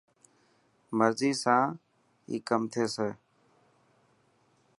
مرضي 0.97 1.31
سان 1.41 1.63
هي 2.27 2.37
ڪم 2.47 2.61
ٿيسي. 2.73 3.09